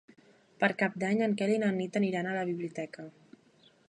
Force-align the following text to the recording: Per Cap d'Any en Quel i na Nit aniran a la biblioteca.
Per 0.63 0.69
Cap 0.79 0.95
d'Any 1.03 1.21
en 1.25 1.35
Quel 1.41 1.53
i 1.55 1.59
na 1.63 1.69
Nit 1.77 1.99
aniran 2.01 2.31
a 2.31 2.35
la 2.39 2.47
biblioteca. 2.51 3.07